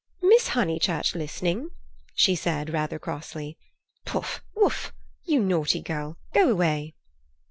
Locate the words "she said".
2.15-2.71